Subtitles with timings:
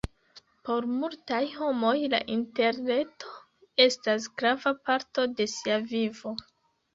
[0.67, 3.35] Por multaj homoj la interreto
[3.85, 6.35] estas grava parto de sia vivo.